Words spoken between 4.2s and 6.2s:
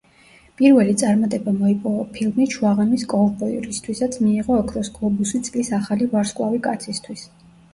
მიიღო ოქროს გლობუსი წლის ახალი